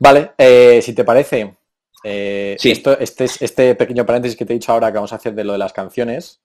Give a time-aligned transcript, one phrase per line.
[0.00, 1.56] Vale, eh, si te parece,
[2.02, 2.70] eh, Sí.
[2.72, 5.44] esto, este, este pequeño paréntesis que te he dicho ahora que vamos a hacer de
[5.44, 6.40] lo de las canciones,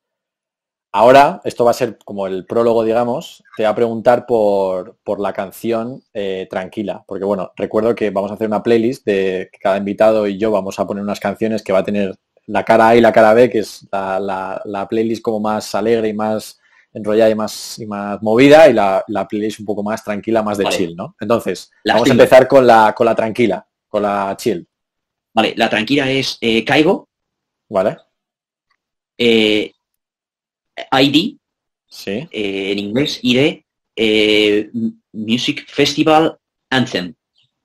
[0.92, 5.20] ahora, esto va a ser como el prólogo, digamos, te va a preguntar por, por
[5.22, 9.60] la canción eh, Tranquila, porque bueno, recuerdo que vamos a hacer una playlist de que
[9.60, 12.16] cada invitado y yo vamos a poner unas canciones que va a tener
[12.48, 15.74] la cara A y la cara B, que es la, la- la playlist como más
[15.76, 16.60] alegre y más
[16.96, 20.58] enrollada y más, y más movida, y la, la playlist un poco más tranquila, más
[20.58, 20.76] de Vale.
[20.78, 21.16] chill, ¿no?
[21.20, 24.66] Entonces, Las vamos a empezar con la, con la tranquila, con la chill,
[25.34, 27.10] Vale, la tranquila es eh, Caigo,
[27.70, 27.98] ¿vale?
[29.18, 29.72] eh,
[30.92, 31.38] ID,
[31.88, 33.62] Sí, eh, en inglés, ID,
[33.96, 34.70] eh,
[35.14, 36.38] Music Festival
[36.70, 37.14] Anthem.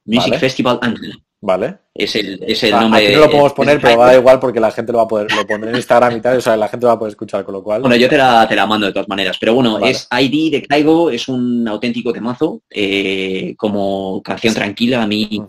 [0.05, 0.39] Music Vale.
[0.39, 1.13] Festival Anthem.
[1.41, 1.79] Vale.
[1.95, 3.05] Es el, es el Ah, nombre.
[3.07, 4.13] aquí no lo podemos poner, pero va a Caigo.
[4.13, 6.39] dar igual porque la gente lo va a poder, lo pondré en Instagram y tal,
[6.39, 7.81] o sea, la gente lo va a poder escuchar, con lo cual.
[7.83, 9.91] Bueno, yo te la, te la mando de todas maneras, pero bueno, Vale.
[9.91, 15.43] es ID de Caigo, es un auténtico temazo, eh, como canción tranquila, a mí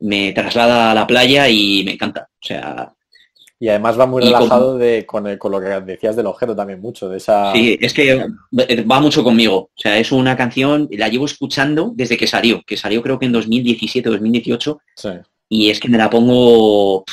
[0.00, 2.28] me traslada a la playa y me encanta.
[2.32, 2.92] O sea,
[3.60, 6.26] Y además va muy Y con- relajado de, con, el- con lo que decías del
[6.26, 7.52] objeto también mucho, de esa...
[7.52, 8.26] sí, es que
[8.90, 9.56] va mucho conmigo.
[9.56, 13.26] O sea, es una canción, la llevo escuchando desde que salió, que salió creo que
[13.26, 15.08] en 2017 2018, Sí.
[15.48, 17.04] y es que me la pongo,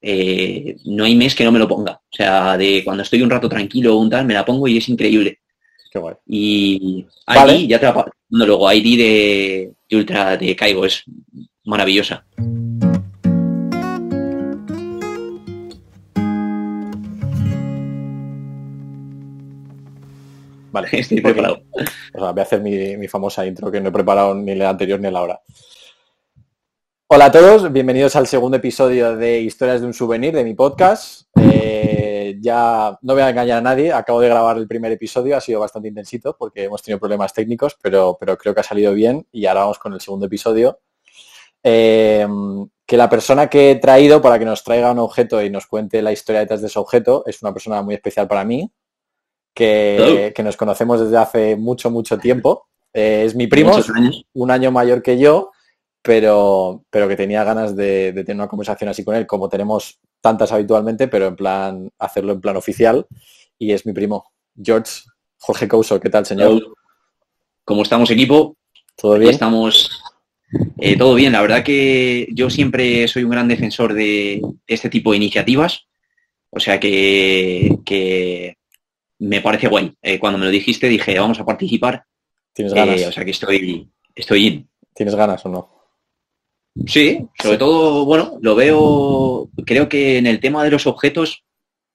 [0.00, 1.92] eh, no hay mes que no me lo ponga.
[1.92, 4.78] O sea, de cuando estoy un rato tranquilo o un tal, me la pongo y
[4.78, 5.38] es increíble.
[5.92, 6.14] Qué guay.
[6.26, 7.66] Y ID, Vale.
[7.66, 11.02] ya te la luego ID de, de Ultra de Caigo es
[11.64, 12.24] maravillosa.
[20.72, 21.62] Vale, Estoy preparado.
[22.14, 24.70] O sea, voy a hacer mi, mi famosa intro que no he preparado ni la
[24.70, 25.40] anterior ni la hora.
[27.08, 31.22] Hola a todos, bienvenidos al segundo episodio de Historias de un Souvenir de mi podcast.
[31.40, 35.40] Eh, ya no voy a engañar a nadie, acabo de grabar el primer episodio, ha
[35.40, 39.26] sido bastante intensito porque hemos tenido problemas técnicos, pero, pero creo que ha salido bien
[39.32, 40.78] y ahora vamos con el segundo episodio.
[41.64, 42.28] Eh,
[42.86, 46.02] que la persona que he traído para que nos traiga un objeto y nos cuente
[46.02, 48.70] la historia detrás de ese objeto es una persona muy especial para mí,
[49.60, 52.66] que, nos conocemos desde hace mucho, mucho tiempo.
[52.92, 54.24] Eh, es mi primo, años.
[54.34, 55.50] un año mayor que yo,
[56.02, 60.00] pero, pero que tenía ganas de, de tener una conversación así con él, como tenemos
[60.20, 63.06] tantas habitualmente, pero en plan, hacerlo en plan oficial.
[63.58, 65.02] Y es mi primo, George,
[65.38, 66.00] Jorge Couso.
[66.00, 66.62] ¿Qué tal, señor?
[67.64, 68.56] Como estamos equipo,
[68.96, 69.32] ¿Todo Aquí bien?
[69.32, 70.02] estamos
[70.78, 71.32] eh, todo bien.
[71.32, 75.86] La verdad que yo siempre soy un gran defensor de este tipo de iniciativas.
[76.50, 78.56] O sea que, que
[79.20, 79.92] me parece guay.
[80.02, 82.04] Eh, cuando me lo dijiste dije, vamos a participar.
[82.52, 83.06] ¿Tienes Eh, ganas?
[83.06, 84.68] o sea que estoy, estoy in.
[84.94, 85.68] ¿Tienes ganas o no?
[86.86, 87.58] Sí, sobre Sí.
[87.58, 91.44] todo, bueno, lo veo, creo que en el tema de los objetos,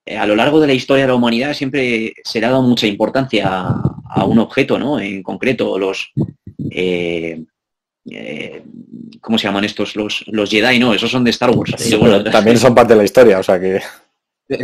[0.05, 2.61] eh, a lo largo de la historia de la humanidad siempre se le ha dado
[2.61, 4.99] mucha importancia a, a un objeto, ¿no?
[4.99, 6.11] En concreto, los,
[6.71, 7.43] eh,
[8.11, 8.63] eh,
[9.21, 9.95] ¿cómo se llaman estos?
[9.95, 10.93] Los, los Jedi, ¿no?
[10.93, 11.73] Esos son de Star Wars.
[11.77, 13.81] Sí, Eh, bueno, pero también son parte de la historia, o sea que...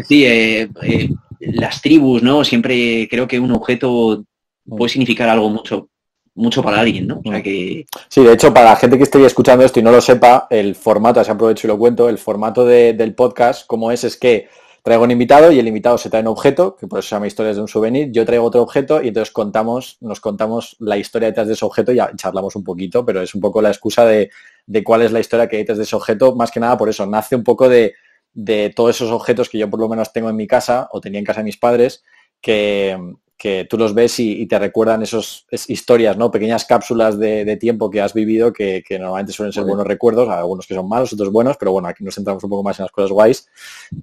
[0.07, 1.09] Sí, eh, eh,
[1.41, 2.43] las tribus, ¿no?
[2.43, 4.23] Siempre creo que un objeto
[4.67, 5.89] puede significar algo mucho,
[6.35, 7.21] mucho para alguien, ¿no?
[7.25, 9.91] O sea que, Sí, de hecho, para la gente que esté escuchando esto y no
[9.91, 13.91] lo sepa, el formato, así aprovecho y lo cuento, el formato de- del podcast, como
[13.91, 14.47] es, es que
[14.83, 17.27] traigo un invitado y el invitado se trae un objeto, que por eso se llama
[17.27, 21.27] Historias de un Souvenir, yo traigo otro objeto y entonces contamos, nos contamos la historia
[21.27, 24.05] detrás de ese objeto y ya charlamos un poquito, pero es un poco la excusa
[24.05, 24.31] de,
[24.65, 26.89] de cuál es la historia que hay detrás de ese objeto, más que nada por
[26.89, 27.93] eso, nace un poco de,
[28.33, 31.19] de todos esos objetos que yo por lo menos tengo en mi casa o tenía
[31.19, 32.03] en casa de mis padres,
[32.39, 32.97] que,
[33.37, 36.29] que tú los ves y, y te recuerdan esas historias, ¿no?
[36.29, 40.29] Pequeñas cápsulas de, de tiempo que has vivido que, que normalmente suelen ser buenos recuerdos,
[40.29, 42.83] algunos que son malos, otros buenos, pero bueno, aquí nos centramos un poco más en
[42.83, 43.47] las cosas guays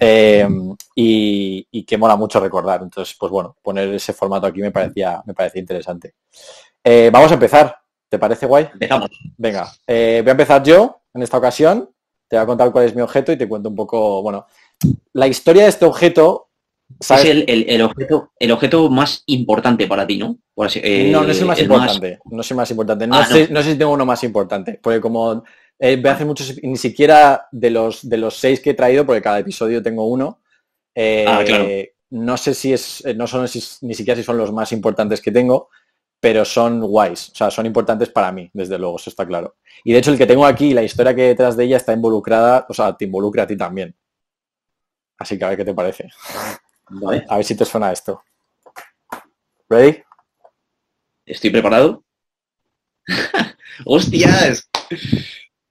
[0.01, 0.47] eh,
[0.95, 2.83] y, y que mola mucho recordar.
[2.83, 6.15] Entonces, pues bueno, poner ese formato aquí me parecía, me parecía interesante.
[6.83, 7.77] Eh, vamos a empezar.
[8.09, 8.69] ¿Te parece guay?
[8.73, 9.11] empezamos.
[9.37, 11.91] Venga, eh, voy a empezar yo en esta ocasión.
[12.29, 14.47] Te voy a contar cuál es mi objeto y te cuento un poco, bueno,
[15.15, 16.51] la historia de este objeto,
[17.01, 17.25] ¿sabes?
[17.25, 20.39] Es el, el- el objeto, el objeto más importante para ti, ¿no?
[20.55, 22.19] Por así- eh, no, no es el más importante.
[22.31, 23.07] No es el más importante.
[23.07, 24.79] No, Ah, sé, no sé si tengo uno más importante.
[24.83, 25.43] Porque como
[25.79, 29.07] eh, voy a hacer muchos, ni siquiera de los, de los seis que he traído,
[29.07, 30.41] porque cada episodio tengo uno.
[30.95, 31.69] eh, Ah, claro.
[32.11, 35.21] No sé si es, eh, no son si- ni siquiera si son los más importantes
[35.21, 35.69] que tengo,
[36.21, 37.31] pero son guays.
[37.31, 39.57] O sea, son importantes para mí, desde luego, eso está claro.
[39.85, 41.93] Y de hecho, el que tengo aquí, la historia que hay detrás de ella está
[41.93, 43.95] involucrada, o sea, te involucra a ti también.
[45.19, 46.09] Así que a ver qué te parece.
[46.91, 48.23] Vale, A ver si te suena esto.
[49.69, 50.03] ¿Ready?
[51.27, 52.03] estoy preparado.
[53.85, 54.69] ¡Hostias!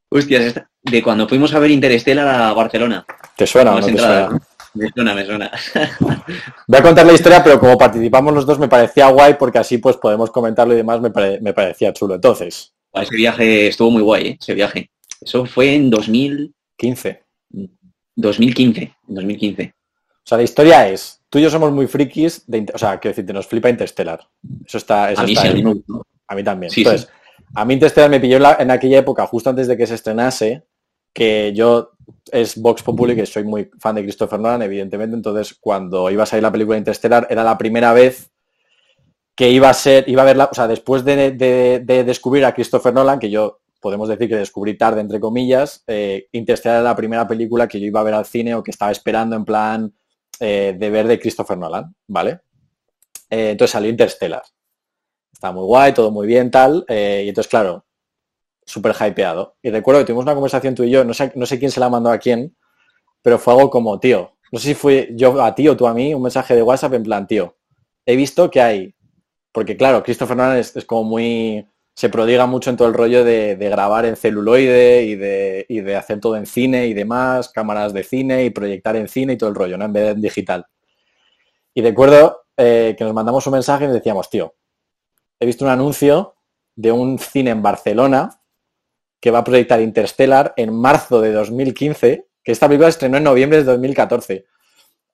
[0.09, 3.05] Hostias, de cuando fuimos a ver Interstellar a Barcelona.
[3.35, 4.39] ¿Te suena o no te suena?
[4.77, 5.51] Me suena, me suena.
[6.67, 9.77] Voy a contar la historia, pero como participamos los dos me parecía guay porque así
[9.77, 12.15] pues podemos comentarlo y demás, me, pare- me parecía chulo.
[12.15, 14.37] Entonces, Ese viaje estuvo muy guay, ¿eh?
[14.39, 14.89] ese viaje.
[15.19, 17.23] Eso fue en 2015.
[18.15, 19.73] 2015, 2015.
[19.73, 23.13] O sea, la historia es, tú y yo somos muy frikis, de, o sea, quiero
[23.13, 24.19] decirte, nos flipa Interstellar.
[24.65, 25.11] Eso está...
[25.11, 25.63] Eso a, mí está sí,
[26.27, 26.71] a, mí también.
[26.75, 27.09] Entonces,
[27.55, 30.63] a mí Interstellar me pilló en aquella época, justo antes de que se estrenase,
[31.13, 31.91] que yo
[32.31, 36.25] es Vox Populi, que soy muy fan de Christopher Nolan, evidentemente, entonces cuando iba a
[36.25, 38.31] salir la película Interstellar era la primera vez
[39.35, 41.31] que iba a ser, iba a verla, o sea, después de,
[41.85, 46.77] descubrir a Christopher Nolan, que yo podemos decir que descubrí tarde, entre comillas, eh, Interstellar
[46.77, 49.35] era la primera película que yo iba a ver al cine o que estaba esperando
[49.35, 49.93] en plan
[50.39, 52.39] eh, de ver de Christopher Nolan, ¿vale?
[53.29, 54.41] Eh, entonces salió Interstellar.
[55.31, 56.83] Está muy guay, todo muy bien, tal.
[56.89, 57.85] y entonces, claro,
[58.67, 59.55] súper hypeado.
[59.63, 61.79] Y recuerdo que tuvimos una conversación tú y yo, no sé, no sé quién se
[61.79, 62.55] la mandó a quién,
[63.21, 65.93] pero fue algo como, tío, no sé si fue yo a ti o tú a
[65.93, 67.55] mí, un mensaje de WhatsApp en plan, tío,
[68.05, 68.95] he visto que hay,
[69.53, 71.65] porque claro, Christopher Nolan es, como muy,
[71.95, 75.95] se prodiga mucho en todo el rollo de, grabar en celuloide y de, y de,
[75.95, 79.49] hacer todo en cine y demás, cámaras de cine y proyectar en cine y todo
[79.49, 79.85] el rollo, ¿no?
[79.85, 80.65] En vez de en digital.
[81.73, 84.55] Y recuerdo eh, que nos mandamos un mensaje y decíamos, tío,
[85.39, 86.35] he visto un anuncio
[86.75, 88.41] de un cine en Barcelona
[89.19, 93.59] que va a proyectar Interstellar en marzo de 2015, que esta película estrenó en noviembre
[93.59, 94.45] de 2014.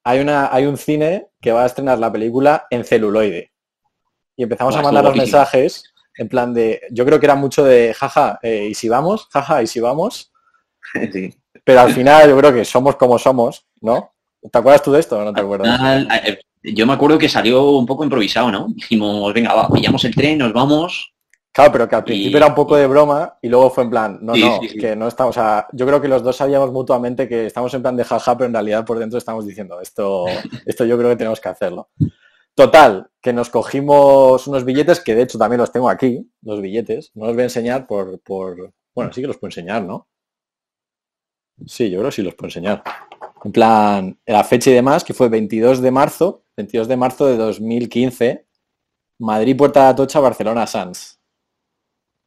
[0.04, 3.52] Hay, una, hay un cine que va a estrenar la película en celuloide.
[4.36, 7.94] Y empezamos a mandar los mensajes en plan de, yo creo que era mucho de,
[7.94, 9.28] jaja, eh, ¿y si vamos?
[9.32, 10.32] Jaja, ¿y si vamos?
[11.64, 14.14] Pero al final yo creo que somos como somos, ¿no?
[14.42, 15.80] ¿Te acuerdas tú de esto o no te acuerdas?
[16.26, 18.68] Eh, yo me acuerdo que salió un poco improvisado, ¿no?
[18.70, 21.13] Dijimos, venga, va, pillamos el tren, nos vamos,
[21.54, 24.18] Claro, pero que al principio era un poco de broma y luego fue en plan,
[24.24, 27.46] no, no, que no estamos, o sea, yo creo que los dos sabíamos mutuamente que
[27.46, 30.26] estamos en plan de jaja, pero en realidad por dentro estamos diciendo, esto,
[30.66, 31.90] esto yo creo que tenemos que hacerlo.
[32.56, 37.12] Total, que nos cogimos unos billetes, que de hecho también los tengo aquí, los billetes,
[37.14, 40.08] no los voy a enseñar por, por, bueno, sí que los puedo enseñar, ¿no?
[41.68, 42.82] Sí, yo creo que sí los puedo enseñar.
[43.44, 47.38] En plan, la fecha y demás, que fue 22 de marzo, 22 de marzo de
[47.38, 48.48] 2015,
[49.20, 51.20] Madrid, Puerta de Atocha, Barcelona, Sans.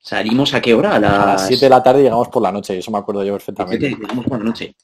[0.06, 0.94] ¿Salimos a qué hora?
[0.94, 3.90] A las, 7 de la tarde llegamos por la noche, eso me acuerdo yo perfectamente.
[3.90, 4.76] llegamos por la noche.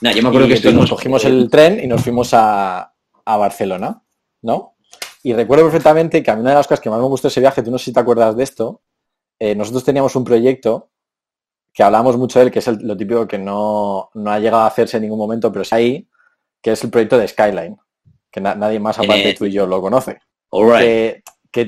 [0.00, 2.94] yo me acuerdo que nos cogimos el tren y nos fuimos a,
[3.26, 4.00] Barcelona,
[4.42, 4.76] ¿no?
[5.24, 7.40] Y recuerdo perfectamente que a mí una de las cosas que más me gustó ese
[7.40, 8.82] viaje, tú no sé si te acuerdas de esto,
[9.40, 10.90] eh, nosotros teníamos un proyecto
[11.72, 14.98] que hablamos mucho de él, que es lo típico que no, ha llegado a hacerse
[14.98, 16.08] en ningún momento, pero es ahí,
[16.62, 17.76] que es el proyecto de Skyline,
[18.30, 20.20] que nadie más aparte de eh, tú y yo lo conoce
[20.52, 21.21] que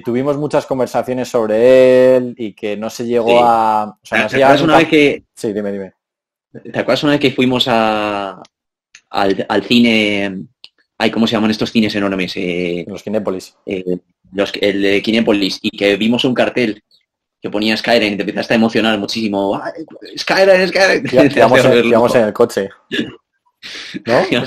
[0.05, 3.99] tuvimos muchas conversaciones sobre él y que no se llegó a...
[4.03, 5.25] O sea, no se ¿Te una vez que...
[5.35, 5.93] Sí, dime, dime.
[6.53, 8.43] ¿Te acuerdas una vez que fuimos a,
[9.11, 10.47] al, cine...
[10.97, 12.33] Ay, ¿cómo se llaman estos cines enormes?
[12.37, 13.57] Eh, los Kinépolis.
[13.67, 13.85] Eh,
[14.33, 15.59] los, el de Kinépolis.
[15.61, 16.83] Y que vimos un cartel
[17.43, 19.61] que ponía Skyrim y te empezaste a emocionar muchísimo.
[20.17, 21.31] Skyrim, Skyrim.
[21.87, 22.71] Íbamos en el coche.
[24.07, 24.15] ¿No?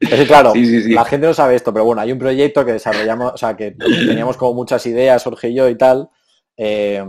[0.00, 3.36] Es claro, la gente no sabe esto, pero bueno, hay un proyecto que desarrollamos, o
[3.36, 6.10] sea, que teníamos como muchas ideas, Jorge y yo y tal,
[6.56, 7.04] eh,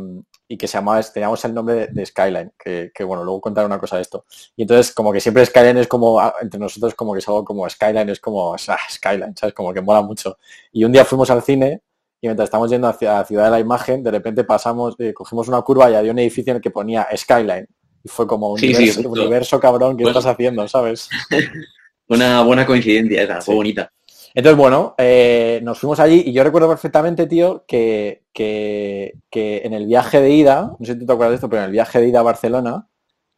[0.47, 3.95] y que se llamaba, teníamos el nombre de, Skyline, que, bueno, luego contar una cosa
[3.95, 4.25] de esto.
[4.57, 7.45] Y entonces, como que siempre Skyline es como, ah, entre nosotros, como que es algo
[7.45, 9.53] como Skyline, es como, Skyline, ¿sabes?
[9.53, 10.37] Como que mola mucho.
[10.73, 11.81] Y un día fuimos al cine
[12.19, 15.47] y mientras estamos yendo hacia la ciudad de la imagen, de repente pasamos, eh, cogimos
[15.47, 17.67] una curva y había un edificio en el que ponía Skyline.
[18.03, 18.59] Y fue como un
[19.05, 20.67] universo, cabrón, ¿qué estás haciendo?
[20.67, 21.09] ¿Sabes?
[22.07, 23.91] Una buena coincidencia esa, fue bonita.
[24.33, 29.85] Entonces, bueno, eh, nos fuimos allí y yo recuerdo perfectamente, tío, que, que, en el
[29.85, 32.07] viaje de ida, no sé si te acuerdas de esto, pero en el viaje de
[32.07, 32.87] ida a Barcelona,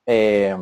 [0.05, 0.55] eh,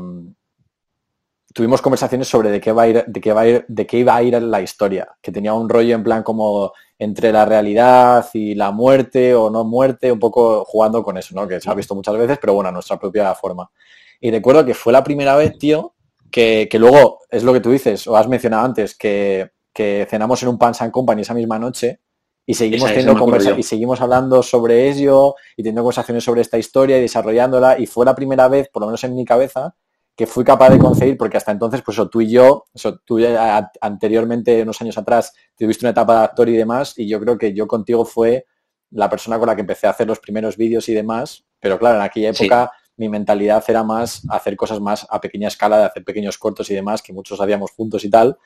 [1.53, 3.97] tuvimos conversaciones sobre de qué va a ir, de qué va a ir, de qué
[3.97, 8.27] iba a ir la historia, que tenía un rollo en plan como entre la realidad
[8.35, 11.47] y la muerte o no muerte, un poco jugando con eso, ¿no?
[11.47, 13.71] Que se ha visto muchas veces, pero bueno, a nuestra propia forma.
[14.19, 15.95] Y recuerdo que fue la primera vez, tío,
[16.29, 20.59] que, luego es lo que tú dices, o has mencionado antes, que, cenamos en un
[20.59, 22.01] Pans and Company esa misma noche
[22.45, 26.99] y seguimos teniendo conversaciones y seguimos hablando sobre ello y teniendo conversaciones sobre esta historia
[26.99, 29.73] y desarrollándola y fue la primera vez, por lo menos en mi cabeza,
[30.15, 33.71] que fui capaz de conseguir, porque hasta entonces, pues tú y yo, eso, tú ya
[33.79, 37.53] anteriormente, unos años atrás, tuviste una etapa de actor y demás, y yo creo que
[37.53, 38.45] yo contigo fue
[38.91, 41.97] la persona con la que empecé a hacer los primeros vídeos y demás, pero claro,
[41.97, 46.03] en aquella época mi mentalidad era más hacer cosas más a pequeña escala, de hacer
[46.03, 48.37] pequeños cortos y demás, que muchos hacíamos juntos y tal,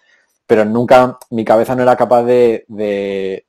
[0.45, 3.45] pero nunca, mi cabeza no era capaz de, de,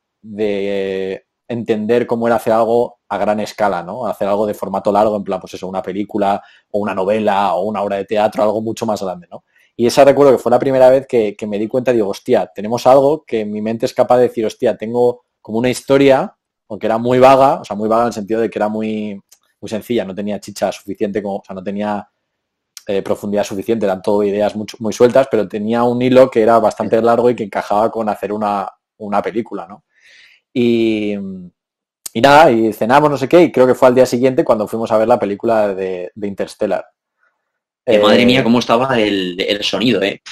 [1.49, 4.07] entender cómo era hacer algo a gran escala, ¿no?
[4.07, 7.63] Hacer algo de formato largo, en plan, pues eso, una película o una novela o
[7.63, 9.45] una obra de teatro, algo mucho más grande, ¿no?
[9.77, 12.51] Y esa recuerdo que fue la primera vez que, que me di cuenta, digo, hostia,
[12.55, 16.35] tenemos algo que mi mente es capaz de decir, hostia, tengo como una historia,
[16.69, 19.21] aunque era muy vaga, o sea, muy vaga en el sentido de que era muy,
[19.61, 22.09] muy sencilla, no tenía chicha suficiente, como, o sea, no tenía
[22.87, 26.59] eh, profundidad suficiente, eran todo ideas muy, muy, sueltas, pero tenía un hilo que era
[26.59, 29.85] bastante largo y que encajaba con hacer una, una película, ¿no?
[30.53, 31.15] Y,
[32.17, 34.67] y, nada, y cenamos, no sé qué, y creo que fue al día siguiente cuando
[34.67, 36.83] fuimos a ver la película de, de Interstellar.
[37.85, 40.23] Eh, madre mía, cómo estaba el, el sonido, ¿eh?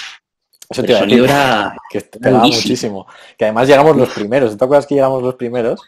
[0.71, 3.07] Eso el sonido era que pegaba muchísimo.
[3.37, 4.57] Que además llegamos los primeros.
[4.57, 5.79] ¿Te acuerdas que llegamos los primeros?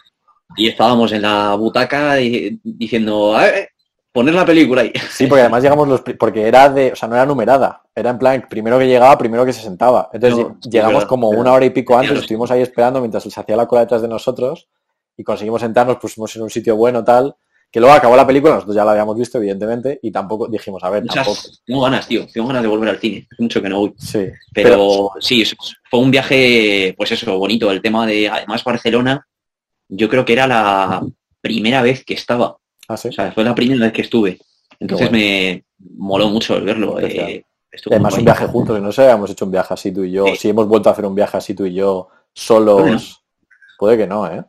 [0.55, 3.35] Y estábamos en la butaca diciendo,
[4.13, 4.93] poner la película ahí.
[5.11, 8.19] Sí, porque además llegamos los porque era de, o sea, no era numerada, era en
[8.19, 10.11] plan primero que llegaba, primero que se sentaba.
[10.13, 13.57] Entonces no, llegamos como una hora y pico antes, estuvimos ahí esperando mientras se hacía
[13.57, 14.69] la cola detrás de nosotros
[15.17, 17.35] y conseguimos sentarnos, pusimos en un sitio bueno tal,
[17.71, 20.91] que luego acabó la película, nosotros ya la habíamos visto evidentemente y tampoco dijimos, a
[20.91, 21.49] ver, Muchas, tampoco.
[21.65, 23.95] Tengo ganas, tío, tengo ganas de volver al cine, mucho que no voy.
[23.99, 25.45] Sí, pero, pero sí,
[25.91, 29.27] fue un viaje, pues eso, bonito, el tema de, además Barcelona,
[29.89, 31.03] yo creo que era la
[31.41, 32.57] primera vez que estaba.
[32.89, 33.09] ¿Ah, sí?
[33.09, 34.39] O sea, fue la primera vez que estuve.
[34.79, 35.25] Entonces bueno.
[35.25, 35.65] me
[35.97, 37.01] moló mucho el verlo.
[37.01, 37.45] Eh,
[37.91, 40.27] Además, un viaje juntos, no sé, habíamos hecho un viaje así tú y yo.
[40.29, 40.37] Sí.
[40.37, 43.01] Si hemos vuelto a hacer un viaje así tú y yo, solos, bueno.
[43.79, 44.45] puede que no, ¿eh?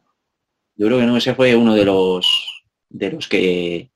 [0.78, 3.90] Yo creo que no, ese fue uno de los de los que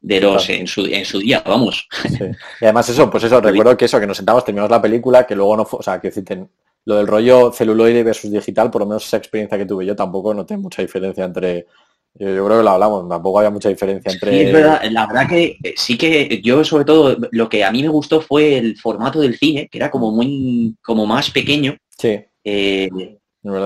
[0.00, 1.86] de los en, su, en su día, vamos.
[2.08, 2.24] Sí.
[2.60, 5.36] Y además eso, pues eso, recuerdo que eso, que nos sentamos, terminamos la película, que
[5.36, 6.46] luego no fue, o sea, que decirte,
[6.86, 10.32] lo del rollo celuloide versus digital, por lo menos esa experiencia que tuve yo, tampoco
[10.32, 11.66] noté mucha diferencia entre,
[12.14, 14.32] yo, yo, creo que lo hablamos, tampoco había mucha diferencia entre...
[14.32, 17.70] Sí, es verdad, la verdad que eh, sí que yo sobre todo, lo que a
[17.70, 21.76] mí me gustó fue el formato del cine, que era como muy, como más pequeño.
[21.98, 22.18] Sí.
[22.42, 22.88] Eh,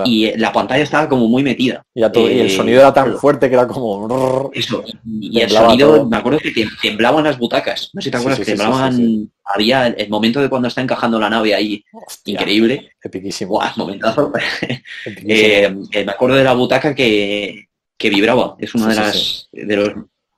[0.05, 1.83] y la pantalla estaba como muy metida.
[1.93, 4.49] Y, todo, eh, y, el sonido era tan fuerte que era como...
[4.53, 6.09] Eso, y el sonido, todo.
[6.09, 8.95] me acuerdo que temblaban las butacas, no sé si te acuerdas, sí, sí, que temblaban,
[8.95, 12.91] sí, había el, momento de cuando está encajando la nave ahí, Hostia, increíble.
[13.03, 13.51] Epiquísimo.
[13.51, 14.31] Buah, momentazo.
[15.05, 17.65] eh, me acuerdo de la butaca que,
[17.97, 19.49] que vibraba, es una de las...
[19.51, 19.89] De los,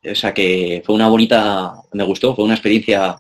[0.10, 3.20] o sea, que fue una bonita, me gustó, fue una experiencia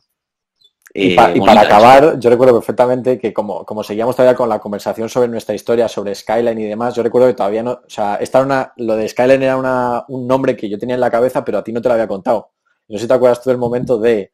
[0.99, 4.57] y, pa, y, para acabar, yo recuerdo perfectamente que como, como, seguíamos todavía con la
[4.57, 8.15] conversación sobre nuestra historia, sobre Skyline y demás, yo recuerdo que todavía no, o sea,
[8.15, 11.45] esta una, lo de Skyline era una, un nombre que yo tenía en la cabeza,
[11.45, 12.49] pero a ti no te lo había contado.
[12.87, 14.33] No sé si te acuerdas tú del momento de,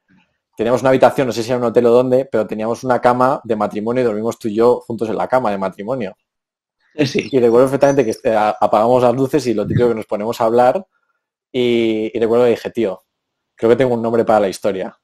[0.56, 3.42] teníamos una habitación, no sé si era un hotel o dónde, pero teníamos una cama
[3.44, 6.16] de matrimonio y dormimos tú y yo juntos en la cama de matrimonio.
[7.06, 7.28] Sí.
[7.30, 10.46] Y recuerdo perfectamente que este, apagamos las luces y lo típico que nos ponemos a
[10.46, 10.88] hablar
[11.52, 13.04] y, y recuerdo que dije, tío,
[13.54, 14.98] creo que tengo un nombre para la historia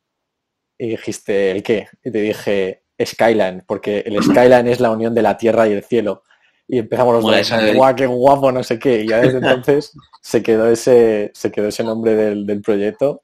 [0.79, 1.87] y dijiste, ¿el qué?
[2.03, 5.83] Y te dije, Skyline, porque el Skyline es la unión de la tierra y el
[5.83, 6.23] cielo.
[6.67, 9.03] Y empezamos los dos, guau, qué guapo, no sé qué.
[9.03, 13.23] Y ya desde entonces se quedó ese, se quedó ese nombre del, del proyecto.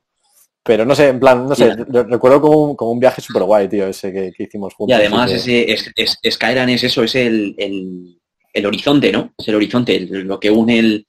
[0.64, 2.04] Pero no sé, en plan, no sé, yeah.
[2.04, 4.98] recuerdo como un, como un viaje súper guay, tío, ese que, que, hicimos juntos.
[4.98, 5.36] Y además que...
[5.38, 8.20] ese es, es, Skyline es eso, es el, el,
[8.52, 9.34] el horizonte, ¿no?
[9.38, 11.08] Es el horizonte, el, lo que une el,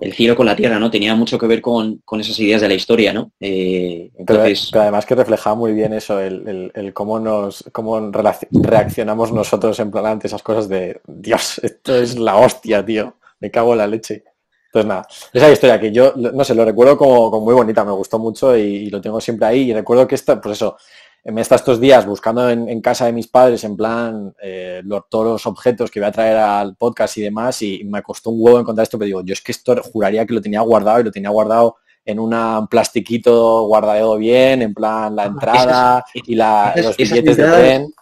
[0.00, 0.90] el cielo con la tierra, ¿no?
[0.90, 3.32] Tenía mucho que ver con, con esas ideas de la historia, ¿no?
[3.40, 4.60] Eh, entonces...
[4.60, 8.10] pero, pero, además que reflejaba muy bien eso, el, el, el, cómo nos cómo
[8.50, 13.16] reaccionamos nosotros en plan ante esas cosas de Dios, esto es la hostia, tío.
[13.40, 14.24] Me cago en la leche.
[14.66, 17.90] Entonces nada, esa historia que yo, no sé, lo recuerdo como, como muy bonita, me
[17.90, 19.70] gustó mucho y, y, lo tengo siempre ahí.
[19.70, 20.76] Y recuerdo que esta, pues eso,
[21.24, 25.08] me está estos días buscando en, en, casa de mis padres, en plan, eh, los,
[25.08, 28.38] todos los objetos que voy a traer al podcast y demás, y me costó un
[28.40, 31.04] huevo encontrar esto, pero digo, yo es que esto juraría que lo tenía guardado y
[31.04, 36.96] lo tenía guardado en un plastiquito guardado bien, en plan la entrada y la, los
[36.96, 37.94] billetes de tren.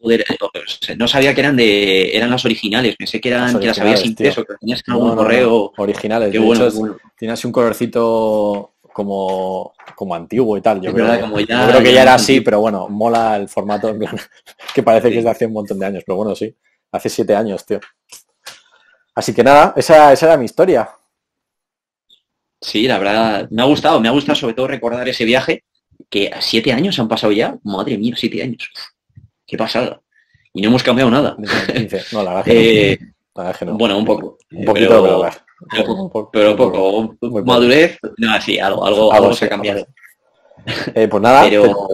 [0.00, 3.78] Joder, eh, no sabía que eran de eran las originales, pensé que eran que las
[3.78, 5.72] habías impreso, que tenías en algún no, no, correo.
[5.76, 7.34] No, originales, Qué de bueno, hecho, bueno.
[7.44, 10.80] un colorcito como, como antiguo y tal.
[10.80, 13.88] Yo, creo, como ya, yo creo, que ya era así, pero bueno, mola el formato
[13.88, 14.16] en plan,
[14.74, 16.56] que parece que es de hace un montón de años, pero bueno, sí,
[16.92, 17.80] hace siete años, tío.
[19.14, 20.88] Así que nada, esa, esa era mi historia.
[22.60, 25.64] Sí, la verdad, me ha gustado, me ha gustado sobre todo recordar ese viaje,
[26.08, 28.70] que a siete años han pasado ya, madre mía, siete años.
[29.46, 30.00] Qué pasada.
[30.52, 31.36] Y no hemos cambiado nada.
[32.12, 33.08] No, la verdad que eh, no.
[33.34, 33.76] La verdad que no.
[33.76, 34.38] Bueno, un poco.
[34.52, 37.16] Un poquito, pero, pero, pero, poco, pero poco.
[37.20, 39.86] Muy Madurez, no, sí, algo, algo, algo, se ha cambiado.
[40.94, 41.88] Eh, pues nada, pero...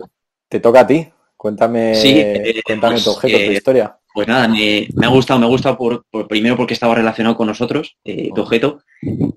[0.48, 1.04] te, te, toca a ti.
[1.36, 3.96] Cuéntame, sí, eh, cuéntame pues, tu objeto, tu historia.
[4.12, 7.36] Pues nada, me, me, ha gustado, me ha gustado por, por, primero porque estaba relacionado
[7.36, 8.82] con nosotros, eh, tu objeto.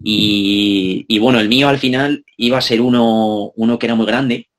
[0.03, 4.06] Y, y, bueno, el mío al final iba a ser uno, uno que era muy
[4.06, 4.50] grande,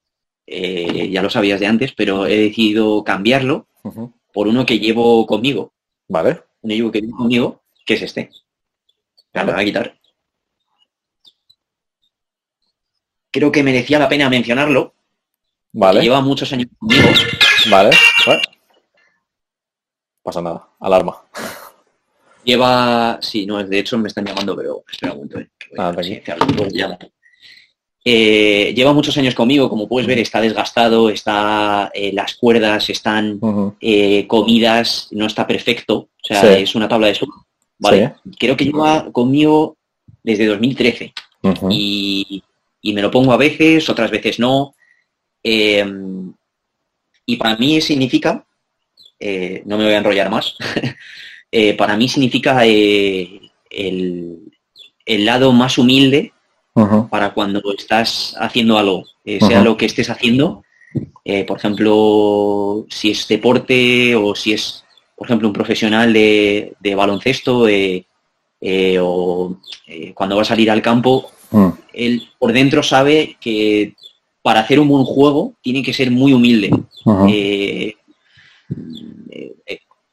[0.47, 4.13] eh, ya lo sabías de antes, pero he decidido cambiarlo uh -huh.
[4.33, 5.73] por uno que llevo conmigo.
[6.09, 6.41] Vale.
[6.63, 8.31] Uno que llevo conmigo, que es este.
[9.35, 9.99] A quitar.
[13.31, 14.95] Creo que merecía la pena mencionarlo.
[15.73, 16.03] Vale.
[16.03, 17.09] Lleva muchos años conmigo.
[17.69, 17.91] Vale.
[18.27, 18.43] Bueno.
[20.23, 20.69] Pasa nada.
[20.79, 21.21] Alarma.
[22.45, 25.39] Lleva, sí, no, de hecho me están llamando, pero espera un momento.
[28.07, 33.41] Eh, lleva muchos años conmigo, como puedes ver, está desgastado, está eh, las cuerdas están
[33.81, 37.29] eh, comidas, no está perfecto, o sea, es una tabla de sur.
[37.79, 39.77] Vale, creo que lleva conmigo
[40.23, 41.13] desde 2013
[41.71, 42.43] y,
[42.83, 44.75] me lo pongo a veces, otras veces no.
[45.43, 46.33] Em,
[47.27, 48.45] y para mí significa,
[49.65, 50.57] no me voy a enrollar más,
[51.79, 53.51] para mí significa el,
[55.07, 56.33] el lado más humilde
[57.11, 60.65] para cuando estás haciendo algo, eh, sea lo que estés haciendo.
[61.25, 64.84] Eh, por ejemplo, si es deporte o si es,
[65.25, 68.05] por ejemplo, un profesional de, baloncesto eh,
[69.01, 69.57] o
[70.15, 71.69] cuando va a salir al campo, mm.
[71.95, 73.95] él por dentro sabe que
[74.43, 76.71] para hacer un buen juego tiene que ser muy humilde.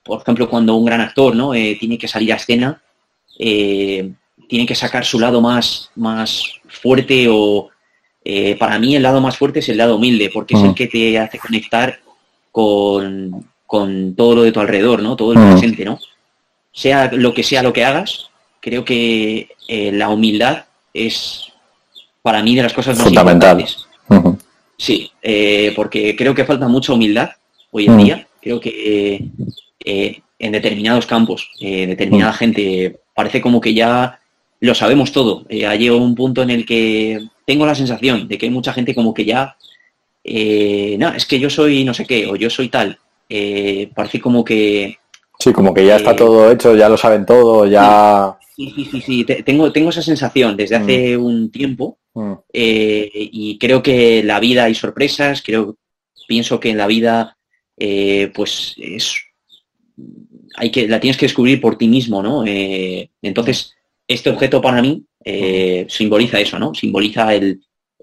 [0.03, 1.51] por ejemplo, cuando un gran actor ¿no?
[1.51, 2.81] tiene que salir a escena,
[3.37, 7.69] tiene que sacar su lado más, más fuerte o
[8.23, 10.87] eh, para mí el lado más fuerte es el lado humilde, porque es el que
[10.87, 11.99] te hace conectar
[12.51, 13.50] con,
[14.15, 15.15] todo lo de tu alrededor, ¿no?
[15.15, 15.99] Todo el presente, ¿no?
[16.71, 21.45] Sea lo que sea lo que hagas, creo que eh, la humildad es
[22.21, 23.85] para mí de las cosas más importantes.
[24.77, 27.31] Sí, eh, porque creo que falta mucha humildad
[27.71, 28.27] hoy en día.
[28.41, 29.29] Creo que
[30.39, 34.21] en determinados campos, determinada gente, parece como que ya
[34.61, 35.45] lo sabemos todo.
[35.49, 38.71] Eh, ha llegado un punto en el que tengo la sensación de que hay mucha
[38.71, 39.57] gente como que ya,
[40.23, 42.97] eh, no, es que yo soy no sé qué, o yo soy tal.
[43.33, 44.97] Eh, parece como que...
[45.39, 48.37] Sí, como que ya está todo hecho, ya lo saben todo, ya...
[48.55, 49.25] Sí, sí, sí, sí.
[49.43, 51.23] Tengo, tengo esa sensación desde hace mm.
[51.23, 52.33] un tiempo mm.
[52.53, 55.77] y creo que la vida hay sorpresas, creo,
[56.27, 57.37] pienso que en la vida
[58.33, 59.15] pues es...
[60.57, 62.43] Hay que, la tienes que descubrir por ti mismo, ¿no?
[62.45, 63.73] entonces,
[64.07, 66.73] este objeto para mí eh, simboliza eso, ¿no?
[66.73, 67.61] Simboliza el,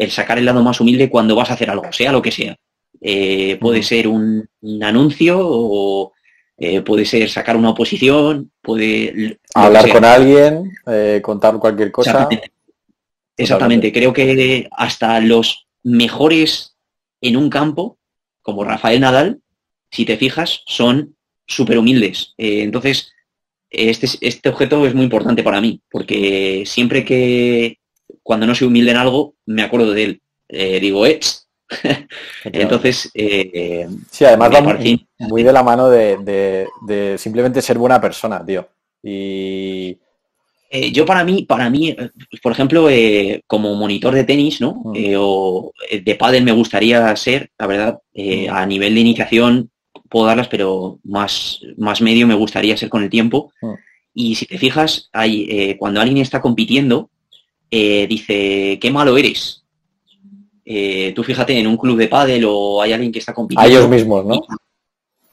[0.09, 2.57] sacar el lado más humilde cuando vas a hacer algo, sea lo que sea.
[3.01, 4.49] Eh, puede ser un,
[4.83, 6.13] anuncio o
[6.57, 9.39] eh, puede ser sacar una oposición, puede...
[9.55, 10.73] Hablar con alguien,
[11.23, 12.29] contar cualquier cosa.
[13.37, 13.93] Exactamente.
[13.93, 16.75] Creo que hasta los mejores
[17.21, 17.99] en un campo,
[18.43, 19.41] como Rafael Nadal,
[19.91, 22.35] si te fijas, son súper humildes.
[22.37, 23.13] entonces,
[23.71, 27.79] este, este objeto es muy importante para mí, porque siempre que
[28.23, 30.23] cuando no soy humilde en algo, me acuerdo de él.
[30.49, 31.21] Eh, digo, eh.
[32.45, 34.79] Entonces, eh, sí, además va
[35.19, 38.67] muy, de la mano de, simplemente ser buena persona, tío.
[39.03, 39.97] Y
[40.71, 41.97] eh, yo para mí, para mí,
[42.43, 42.89] por ejemplo,
[43.47, 44.83] como monitor de tenis, ¿no?
[44.85, 45.15] Mm.
[45.19, 48.51] o de pádel me gustaría ser, la verdad, mm.
[48.51, 49.71] a nivel de iniciación,
[50.09, 53.53] puedo darlas, pero más, más medio me gustaría ser con el tiempo.
[53.61, 53.75] Mm.
[54.15, 57.11] Y si te fijas, hay, eh, cuando alguien está compitiendo,
[57.71, 59.58] eh, dice, qué malo eres.
[60.71, 63.67] Eh, tú fíjate en un club de pádel o hay alguien que está compitiendo.
[63.67, 64.43] A ellos mismos, ¿no?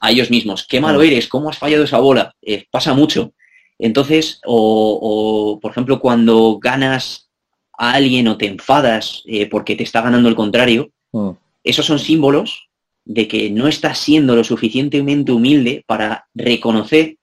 [0.00, 0.66] A ellos mismos.
[0.66, 1.02] Qué malo mm.
[1.02, 2.34] eres, cómo has fallado esa bola.
[2.70, 3.34] pasa mucho.
[3.78, 7.28] Entonces, o, por ejemplo, cuando ganas
[7.76, 11.32] a alguien o te enfadas porque te está ganando el contrario, mm.
[11.64, 12.70] esos son símbolos
[13.04, 17.18] de que no estás siendo lo suficientemente humilde para reconocer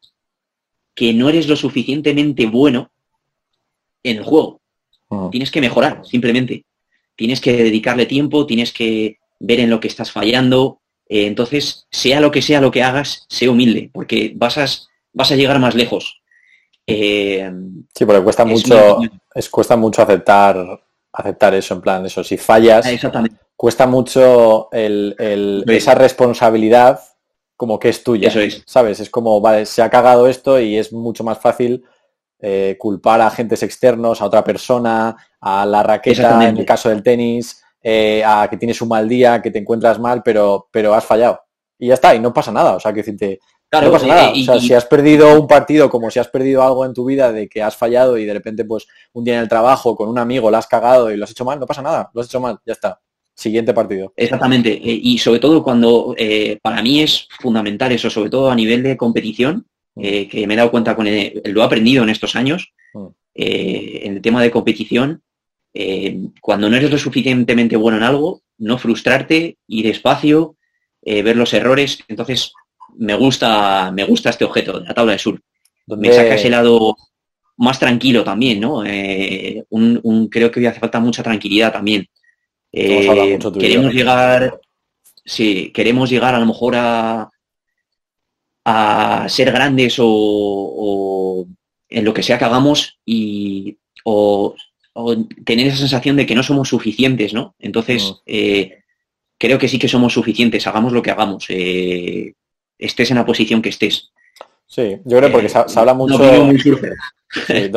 [0.93, 2.91] que no eres lo suficientemente bueno
[4.03, 4.61] en el juego.
[5.31, 6.63] Tienes que mejorar, simplemente.
[7.15, 10.81] Tienes que dedicarle tiempo, tienes que ver en lo que estás fallando.
[11.07, 14.65] Eh, entonces, sea lo que sea lo que hagas, sé humilde, porque vas a,
[15.13, 16.21] vas a llegar más lejos.
[16.87, 17.49] Eh,
[17.93, 18.99] sí, porque cuesta mucho,
[19.33, 22.85] es, cuesta mucho aceptar, aceptar eso, en plan, eso, si fallas,
[23.55, 26.99] cuesta mucho esa responsabilidad
[27.55, 28.31] como que es tuya.
[28.65, 28.99] ¿Sabes?
[28.99, 31.83] Es como, vale, se ha cagado esto y es mucho más fácil
[32.45, 37.01] eh, culpar a agentes externos, a otra persona, a la raqueta, en el caso del
[37.01, 41.05] tenis, eh, a que tienes un mal día, que te encuentras mal, pero, pero has
[41.05, 41.39] fallado.
[41.79, 42.75] Y ya está, y no pasa nada.
[42.75, 43.39] O sea, que decirte,
[43.81, 44.31] no pasa nada.
[44.31, 47.31] o sea, si has perdido un partido como si has perdido algo en tu vida
[47.31, 50.19] de que has fallado y de repente, pues, un día en el trabajo con un
[50.19, 52.41] amigo lo has cagado y lo has hecho mal, no pasa nada, lo has hecho
[52.41, 52.99] mal, ya está.
[53.35, 54.13] Siguiente partido.
[54.15, 54.73] Exactamente.
[54.73, 58.83] Eh, y sobre todo cuando eh, para mí es fundamental eso, sobre todo a nivel
[58.83, 59.65] de competición.
[59.95, 61.11] Eh, que me he dado cuenta con lo
[61.61, 63.07] he aprendido en estos años, mm.
[63.35, 65.21] en el tema de competición,
[66.41, 70.55] cuando no eres lo suficientemente bueno en algo, no frustrarte, ir despacio,
[71.01, 71.99] ver los errores.
[72.07, 72.53] Entonces,
[72.95, 75.41] me gusta, me gusta este objeto, la tabla de sur.
[75.87, 76.95] donde Me saca ese lado
[77.57, 78.83] más tranquilo también, ¿no?
[79.69, 82.07] un, creo que hoy hace falta mucha tranquilidad también.
[82.75, 84.59] Eh, queremos llegar,
[85.23, 87.29] sí, queremos llegar a lo mejor a,
[88.65, 91.45] a ser grandes o,
[91.89, 94.55] en lo que sea que hagamos y o,
[95.43, 97.55] tener esa sensación de que no somos suficientes, ¿no?
[97.59, 98.83] Entonces, eh,
[99.39, 102.33] creo que sí que somos suficientes, hagamos lo que hagamos, eh,
[102.77, 104.11] estés en la posición que estés.
[104.67, 106.17] Sí, yo creo porque se, habla mucho...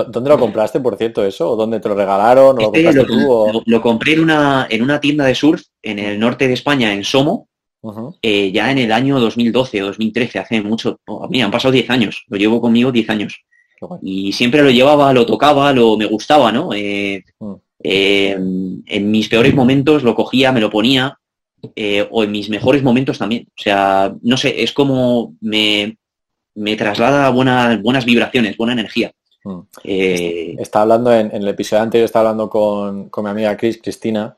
[0.08, 1.50] ¿Dónde lo compraste, por cierto, eso?
[1.50, 2.56] ¿O dónde te lo regalaron?
[2.58, 3.06] ¿O lo, este
[3.64, 7.04] lo, compré en una, en una tienda de surf en el norte de España, en
[7.04, 7.48] Somo,
[8.22, 11.90] eh, ya en el año 2012 o 2013, hace mucho, a mí han pasado 10
[11.90, 13.40] años, lo llevo conmigo 10 años.
[14.02, 16.70] Y siempre lo llevaba, lo tocaba, lo me gustaba, ¿no?
[16.72, 17.52] Eh, mm.
[17.82, 18.32] eh,
[18.86, 21.18] en mis peores momentos lo cogía, me lo ponía,
[22.10, 23.46] o en mis mejores momentos también.
[23.48, 25.98] O sea, no sé, es como me,
[26.54, 29.12] me traslada buenas, buenas vibraciones, buena energía.
[29.44, 29.60] Mm.
[30.58, 34.36] está hablando en, el episodio anterior, está hablando con, mi amiga Chris, Cristina,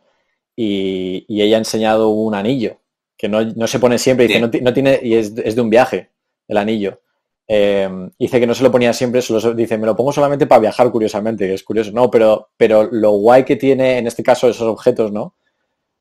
[0.55, 2.79] y, y, ella ha enseñado un anillo
[3.19, 6.11] que no, se pone siempre, dice, no, tiene, y es, de un viaje,
[6.47, 7.01] el anillo.
[7.49, 10.61] Eh, dice que no se lo ponía siempre, solo, dice, me lo pongo solamente para
[10.61, 14.49] viajar, curiosamente, que es curioso, no, pero, pero lo guay que tiene en este caso
[14.49, 15.35] esos objetos, ¿no?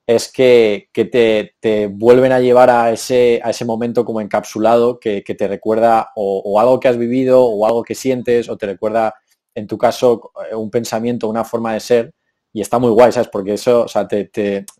[0.06, 5.48] Es que, te, vuelven a llevar a ese, a ese momento como encapsulado que, te
[5.48, 9.16] recuerda o, algo que has vivido o algo que sientes o te recuerda,
[9.56, 12.14] en tu caso, un pensamiento, una forma de ser
[12.54, 13.30] y está muy guay, ¿sabes?
[13.32, 14.30] Porque eso, o sea, te,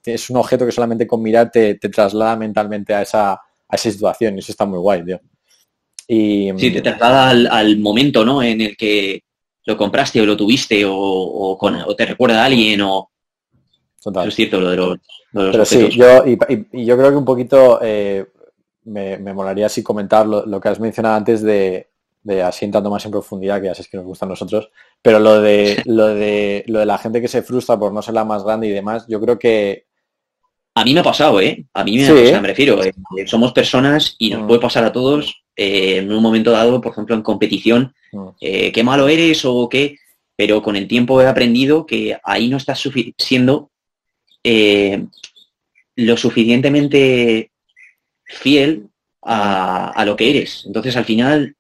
[0.06, 4.36] es un objeto que solamente con mirar te, traslada mentalmente a esa, a esa situación
[4.36, 5.20] y eso está muy guay, tío.
[6.08, 8.42] Y, sí, te traslada al, momento, ¿no?
[8.42, 9.22] En el que
[9.66, 13.10] lo compraste o lo tuviste o, con, te recuerda a alguien o...
[14.02, 14.24] Total.
[14.24, 14.98] Eso es cierto, lo de los,
[15.34, 18.26] Pero sí, yo, y, yo creo que un poquito eh,
[18.86, 21.90] me, molaría así comentar lo, que has mencionado antes de,
[22.28, 24.70] de así entrando más en profundidad, que ya sabes que nos gusta a nosotros,
[25.02, 28.14] pero lo de, lo de, lo de la gente que se frustra por no ser
[28.14, 29.86] la más grande y demás, yo creo que...
[30.76, 31.66] A mí me ha pasado, ¿eh?
[31.74, 32.94] A mí me, me refiero, eh,
[33.26, 34.48] somos personas y nos mm.
[34.48, 38.28] puede pasar a todos eh, en un momento dado, por ejemplo, en competición, mm.
[38.40, 39.98] eh, qué malo eres o qué,
[40.36, 42.88] pero con el tiempo he aprendido que ahí no estás
[43.18, 43.72] siendo
[45.96, 47.50] lo suficientemente
[48.26, 48.90] fiel
[49.24, 50.64] a, a, lo que eres.
[50.68, 51.58] Entonces, al final,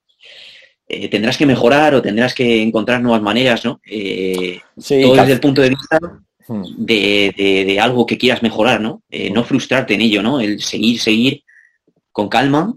[0.90, 3.82] eh, tendrás que mejorar o tendrás que encontrar nuevas maneras, ¿no?
[3.86, 6.00] Eh, todo desde el punto de vista
[6.48, 6.64] hmm.
[6.78, 9.02] de, algo que quieras mejorar, ¿no?
[9.10, 10.40] Eh, no frustrarte en ello, ¿no?
[10.40, 11.44] El seguir, seguir
[12.14, 12.74] con calma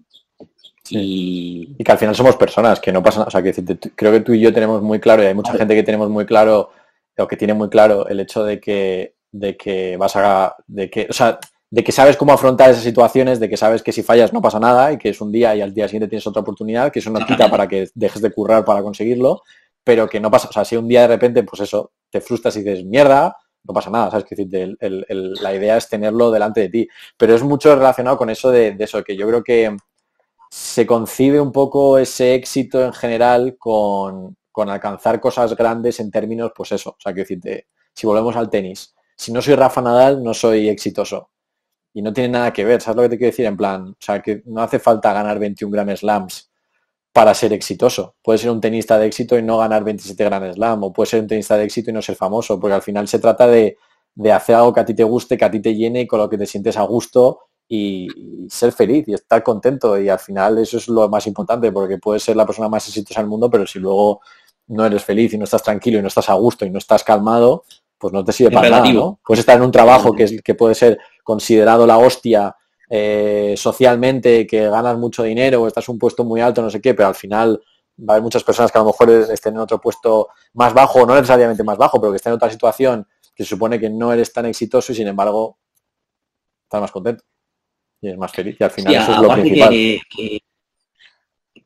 [0.88, 1.76] y...
[1.84, 3.28] que al final somos personas, que no pasa nada.
[3.28, 3.54] O sea, que
[3.94, 6.26] creo que tú y yo tenemos muy claro, y hay mucha gente que tenemos muy
[6.26, 6.72] claro,
[7.16, 10.56] o que tiene muy claro el hecho de que, de que vas a...
[10.66, 11.38] De que, o sea,
[11.70, 14.58] de que sabes cómo afrontar esas situaciones, de que sabes que si fallas no pasa
[14.58, 17.10] nada y que es un día y al día siguiente tienes otra oportunidad, que eso
[17.10, 19.42] no quita para que dejes de currar para conseguirlo,
[19.84, 22.56] pero que no pasa, o sea, si un día de repente, pues eso, te frustras
[22.56, 24.26] y dices, mierda, no pasa nada, ¿sabes?
[24.26, 28.76] Que la idea es tenerlo delante de ti, pero es mucho relacionado con eso de,
[28.78, 29.76] eso, que yo creo que
[30.50, 36.50] se concibe un poco ese éxito en general con, con alcanzar cosas grandes en términos,
[36.54, 40.24] pues eso, o sea, que decirte, si volvemos al tenis, si no soy Rafa Nadal,
[40.24, 41.29] no soy exitoso
[41.92, 43.46] y no tiene nada que ver, ¿sabes lo que te quiero decir?
[43.46, 46.50] En plan, o sea, que no hace falta ganar 21 Grand Slams
[47.12, 48.14] para ser exitoso.
[48.22, 51.20] Puede ser un tenista de éxito y no ganar 27 Grand Slam, o puede ser
[51.20, 53.76] un tenista de éxito y no ser famoso, porque al final se trata de,
[54.32, 56.28] hacer algo que a ti te guste, que a ti te llene y con lo
[56.28, 58.08] que te sientes a gusto y,
[58.48, 60.00] ser feliz y estar contento.
[60.00, 63.20] Y al final eso es lo más importante, porque puedes ser la persona más exitosa
[63.20, 64.20] del mundo, pero si luego
[64.68, 67.02] no eres feliz y no estás tranquilo y no estás a gusto y no estás
[67.02, 67.64] calmado,
[68.00, 69.20] pues no te sirve para nada, ¿no?
[69.24, 72.56] Puedes estar en un trabajo que, es, que puede ser considerado la hostia
[72.88, 76.80] eh, socialmente, que ganas mucho dinero o estás en un puesto muy alto, no sé
[76.80, 77.60] qué, pero al final
[77.98, 81.04] va a haber muchas personas que a lo mejor estén en otro puesto más bajo,
[81.04, 84.12] no necesariamente más bajo, pero que estén en otra situación que se supone que no
[84.14, 85.58] eres tan exitoso y sin embargo
[86.64, 87.22] estás más contento
[88.00, 88.56] y es más feliz.
[88.58, 89.70] Y al final eso es lo principal.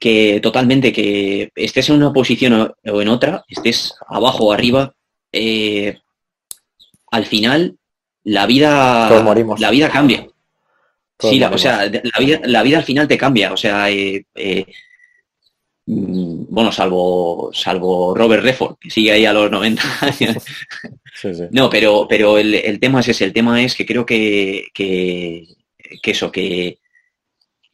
[0.01, 4.95] Que, totalmente, que estés en una posición o en otra, estés abajo o arriba,
[5.33, 5.99] eh,
[7.15, 7.77] al final
[8.25, 9.09] la vida,
[9.59, 10.27] la vida cambia.
[11.19, 13.53] sí, o sea, la vida, la vida al final te cambia.
[13.53, 14.67] O sea, eh, eh,
[15.87, 20.37] mm, bueno, salvo, salvo Robert Redford, que sigue ahí a los 90 años.
[21.53, 25.47] No, pero, pero el, tema es ese, el tema es que creo que, que,
[26.03, 26.81] eso, que,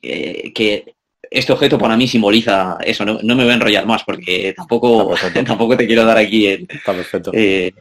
[0.00, 0.94] que
[1.30, 5.14] este objeto para mí simboliza eso, no, me voy a enrollar más porque tampoco,
[5.46, 7.30] tampoco te quiero dar aquí el, Está perfecto.
[7.32, 7.72] Eh,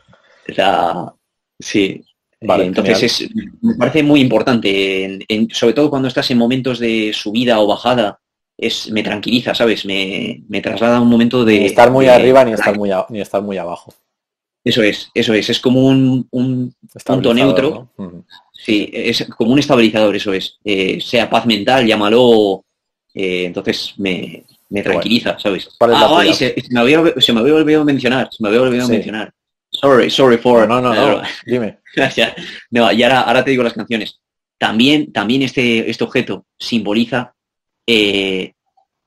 [0.47, 1.13] la,
[1.59, 2.03] Sí.
[2.41, 3.29] Vale, entonces es,
[3.61, 5.19] me parece muy importante,
[5.51, 8.17] sobre todo cuando estás en momentos de subida o bajada,
[8.57, 9.85] es, me tranquiliza, ¿sabes?
[9.85, 11.59] Me, traslada a un momento de...
[11.59, 13.93] Ni estar muy arriba ni estar muy, ni estar muy abajo.
[14.63, 16.73] Eso es, eso es, es como un, un
[17.05, 17.89] punto neutro.
[18.53, 20.59] Sí, es como un estabilizador, eso es.
[20.63, 22.63] Eh, sea paz mental, llámalo.
[23.13, 25.69] Eh, entonces me, me tranquiliza, ¿sabes?
[25.77, 28.43] ¿Cuál es la Ah, y se, se me había, se me había olvidado mencionar, se
[28.43, 28.93] me había olvidado Sí.
[28.93, 29.33] mencionar.
[29.81, 30.67] Sorry, sorry for...
[30.67, 31.79] No, no, no, dime.
[32.15, 32.35] Ya.
[32.71, 34.19] No, y ahora, ahora te digo las canciones.
[34.57, 37.33] También, también este, este objeto simboliza
[37.87, 38.53] eh,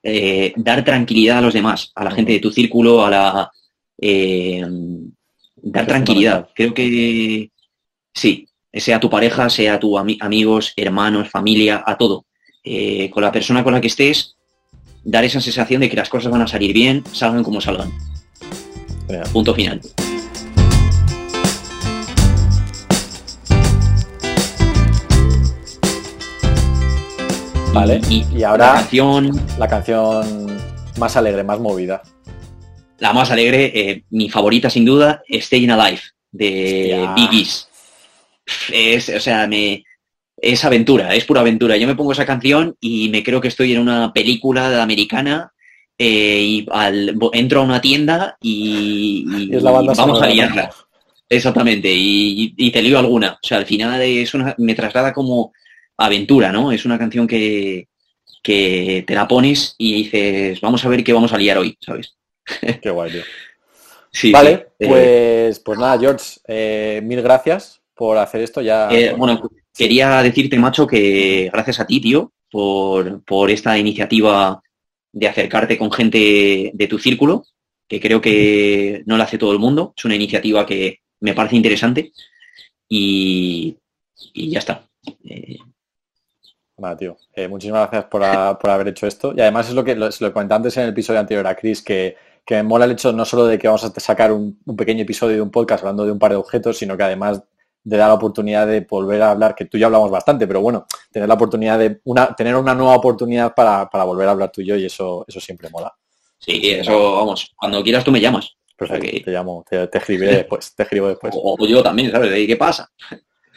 [0.02, 3.50] eh, dar tranquilidad a los demás, a la gente de tu círculo, a la
[4.00, 4.64] eh,
[5.56, 6.48] dar tranquilidad.
[6.54, 7.50] Creo que
[8.14, 12.24] sí, sea tu pareja, sea tu ami- amigos, hermanos, familia, a todo.
[13.10, 14.36] Con la persona con la que estés,
[15.04, 17.90] dar esa sensación de que las cosas van a salir bien, salgan como salgan.
[19.32, 19.80] Punto final.
[27.72, 30.46] Vale, Y, y ahora- la canción, La canción
[30.98, 32.02] más alegre, más movida.
[32.98, 37.68] la más alegre, eh, mi favorita sin duda, Staying Alive, de Gees.
[38.72, 39.84] Es, o sea, me,
[40.36, 41.76] es aventura, es pura aventura.
[41.76, 45.50] Yo me pongo esa canción y me creo que estoy en una película americana
[45.98, 50.70] eh, y al- entro a una tienda y, es la banda y vamos a liarla.
[51.28, 53.32] Exactamente, y, y te lío alguna.
[53.42, 55.52] O sea, al final es una, me traslada como
[55.96, 56.72] aventura, ¿no?
[56.72, 57.88] Es una canción que,
[58.42, 62.16] que te la pones y dices, vamos a ver qué vamos a liar hoy, ¿sabes?
[62.82, 63.22] Qué guay, tío.
[64.14, 64.84] Sí, Vale, sí.
[64.84, 68.60] Eh, pues, pues nada, George, eh, mil gracias por hacer esto.
[68.60, 69.40] Ya, Eh, bueno,
[69.74, 74.62] quería decirte, macho, que gracias a ti, tío, por, por esta iniciativa
[75.12, 77.46] de acercarte con gente de tu círculo,
[77.88, 79.94] que creo que no la hace todo el mundo.
[79.96, 82.12] Es una iniciativa que me parece interesante
[82.86, 83.76] y,
[84.34, 84.86] y ya está.
[86.82, 87.16] Nada, tío.
[87.32, 88.22] Eh, muchísimas gracias por,
[88.58, 89.32] por haber hecho esto.
[89.36, 91.80] Y además es lo que lo, lo comenté antes en el episodio anterior a Chris,
[91.80, 94.76] que, que me mola el hecho no solo de que vamos a sacar un, un
[94.76, 97.40] pequeño episodio de un podcast hablando de un par de objetos, sino que además
[97.84, 100.86] de dar la oportunidad de volver a hablar, que tú ya hablamos bastante, pero bueno,
[101.12, 104.60] tener la oportunidad de una, tener una nueva oportunidad para, para volver a hablar tú
[104.60, 105.94] y yo, y eso, eso siempre mola.
[106.38, 108.56] sí, eso, vamos, cuando quieras tú me llamas.
[108.76, 111.32] Perfecto, te llamo, te, te escribiré después, te escribo después.
[111.36, 112.30] O, o yo también, ¿sabes?
[112.30, 112.90] De ahí, ¿Qué pasa?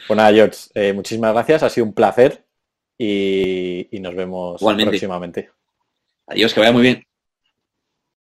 [0.06, 2.45] Pues nada, George, eh, muchísimas gracias, ha sido un placer
[2.98, 4.90] y, y nos vemos Igualmente.
[4.90, 5.50] próximamente.
[6.26, 7.05] Adiós, que vaya muy bien.